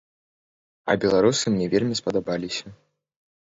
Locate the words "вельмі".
1.75-2.01